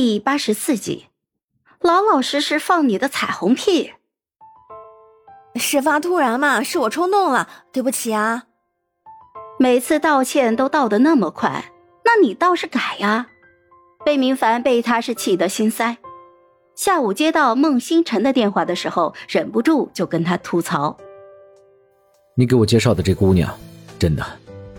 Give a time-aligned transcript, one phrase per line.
[0.00, 1.06] 第八十四集，
[1.80, 3.94] 老老实实放你的彩虹屁。
[5.56, 8.44] 事发突然嘛，是我冲动了，对不起啊。
[9.58, 11.72] 每次道歉都道的那么快，
[12.04, 13.26] 那你倒是改呀。
[14.04, 15.98] 贝明凡被他是气得心塞。
[16.76, 20.96] 下午接到孟星辰的电话的时候，忍不住就跟他吐槽
[22.38, 23.52] ：“你给我介绍的这姑娘，
[23.98, 24.24] 真的，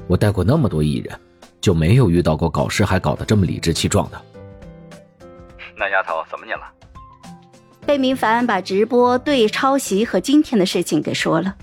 [0.08, 1.20] 我带过那么多艺人，
[1.60, 4.22] 就没有遇到过搞事还搞得这么理直气壮的。”
[6.40, 6.62] 么你了？
[7.86, 11.56] 贝明凡把直播对抄袭和今天的事情给说了。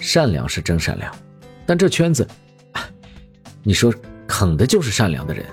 [0.00, 1.14] 善良是真善良，
[1.66, 2.26] 但这圈子，
[3.62, 3.92] 你说
[4.26, 5.44] 坑的就是善良的人，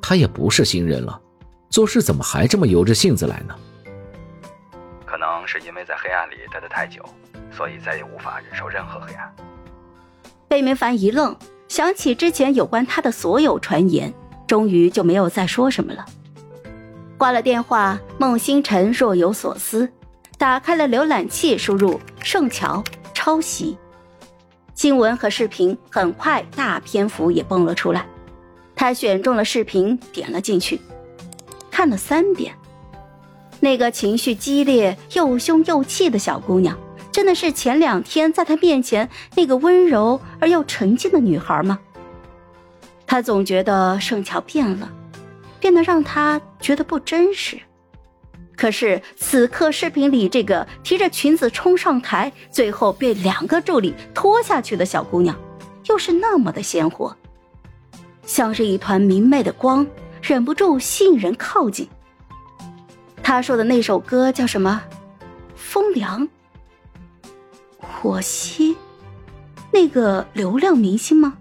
[0.00, 1.20] 他也不是新人了。
[1.68, 3.54] 做事怎么还这么由着性子来呢？
[5.04, 7.04] 可能是因为在黑暗里待得太久，
[7.52, 9.30] 所以再也无法忍受任何黑暗。
[10.48, 11.36] 贝明凡一愣，
[11.68, 14.12] 想起之前有关他的所有传言，
[14.46, 16.04] 终于就没有再说什么了。
[17.20, 19.86] 挂了电话，孟星辰若有所思，
[20.38, 23.76] 打开了浏览器，输入“圣乔抄袭”，
[24.72, 28.06] 新闻和视频很快大篇幅也蹦了出来。
[28.74, 30.80] 他选中了视频，点了进去。
[31.70, 32.54] 看了三遍，
[33.60, 36.74] 那个情绪激烈又凶又气的小姑娘，
[37.12, 41.78] 真的是前两天在他面前那个温柔而又沉静的女孩吗？
[43.06, 44.90] 他总觉得盛乔变了，
[45.60, 47.60] 变得让他觉得不真实。
[48.56, 55.34] 可是此刻视频里这个提着裙子冲上台，最后被两个助理拖下去的小姑娘，
[55.86, 57.16] 又是那么的鲜活，
[58.26, 59.86] 像是一团明媚的光。
[60.22, 61.88] 忍不住吸引人靠近。
[63.22, 64.82] 他说的那首歌叫什么？
[65.54, 66.28] 风凉。
[67.78, 68.76] 火蜥，
[69.72, 71.38] 那个流量明星吗？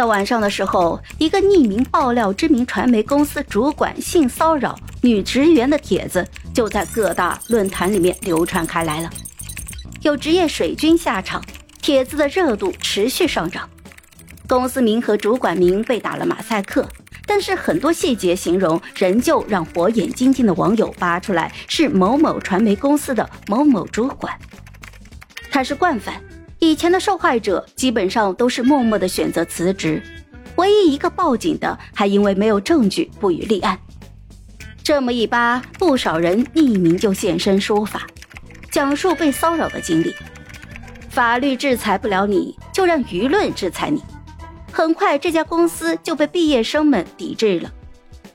[0.00, 9.10] 到晚上的时候，一个匿名爆料知名传媒公司主管性骚扰女职员的帖子就在各大论坛里面流传开来了。
[10.00, 11.44] 有职业水军下场，
[11.82, 13.68] 帖子的热度持续上涨。
[14.48, 16.88] 公司名和主管名被打了马赛克，
[17.26, 24.34] 但是很多细节形容仍旧让火眼金睛的网友扒出来是某某传媒公司的某某主管。
[25.50, 26.14] 他是惯犯，
[26.60, 30.02] 以前的受害者基本上都是默默的选择辞职，
[30.56, 33.78] 唯一一个报警的还因为没有证据不予立案。
[34.82, 38.06] 这么一扒，不少人匿名就现身说法，
[38.70, 40.14] 讲述被骚扰的经历。
[41.08, 44.02] 法律制裁不了你，就让舆论制裁你。
[44.70, 47.72] 很快，这家公司就被毕业生们抵制了。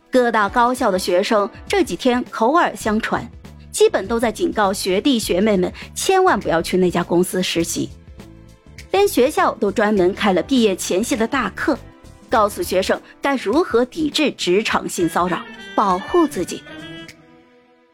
[0.10, 3.24] 各大高校的学生这几天口耳相传，
[3.72, 7.90] 基本都在警告学弟学妹们千万不要去那家公司实习。
[8.96, 11.78] 连学校都专门开了毕业前夕的大课，
[12.30, 15.44] 告诉学生该如何抵制职场性骚扰，
[15.76, 16.64] 保护自己。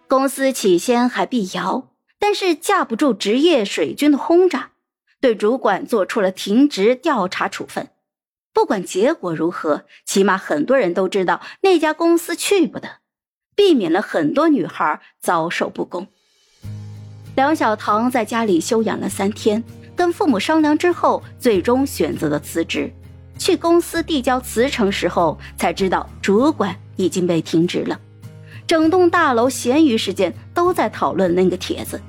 [0.08, 1.88] 公司起先还辟谣，
[2.20, 4.74] 但是架不住职业水军的轰炸，
[5.20, 7.90] 对主管做出了停职调查处分。
[8.54, 12.98] 不管结果如何，起码很多人都知道那家公司去不得，
[13.56, 16.08] 避免了很多女孩遭受不公。
[17.36, 19.64] 梁小棠在家里休养了三天，
[19.96, 22.92] 跟父母商量之后，最终选择了辞职。
[23.38, 28.00] 去公司递交辞呈时候，才知道主管已经被停职了。
[28.68, 32.00] 整栋大楼闲余时间都在讨论那个帖子，